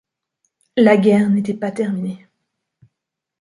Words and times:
La 0.77 0.97
guerre 0.97 1.29
n’était 1.29 1.53
pas 1.53 1.71
terminée 1.71 2.25